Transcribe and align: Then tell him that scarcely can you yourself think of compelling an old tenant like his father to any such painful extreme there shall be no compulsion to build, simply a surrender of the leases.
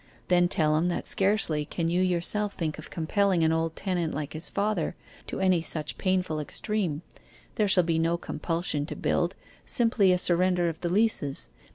Then 0.29 0.47
tell 0.47 0.77
him 0.77 0.87
that 0.87 1.05
scarcely 1.05 1.63
can 1.63 1.87
you 1.87 2.01
yourself 2.01 2.55
think 2.55 2.79
of 2.79 2.89
compelling 2.89 3.43
an 3.43 3.51
old 3.51 3.75
tenant 3.75 4.15
like 4.15 4.33
his 4.33 4.49
father 4.49 4.95
to 5.27 5.39
any 5.39 5.61
such 5.61 5.99
painful 5.99 6.39
extreme 6.39 7.03
there 7.53 7.67
shall 7.67 7.83
be 7.83 7.99
no 7.99 8.17
compulsion 8.17 8.87
to 8.87 8.95
build, 8.95 9.35
simply 9.63 10.11
a 10.11 10.17
surrender 10.17 10.69
of 10.69 10.81
the 10.81 10.89
leases. 10.89 11.49